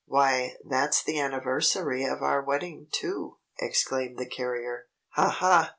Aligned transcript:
"Why, 0.07 0.55
that's 0.67 1.03
the 1.03 1.19
anniversary 1.19 2.05
of 2.05 2.23
our 2.23 2.41
wedding, 2.41 2.87
too!" 2.91 3.37
exclaimed 3.59 4.17
the 4.17 4.25
carrier. 4.25 4.87
"Ha, 5.09 5.29
ha!" 5.29 5.69